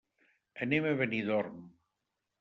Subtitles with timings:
[0.65, 1.59] Anem a Benidorm.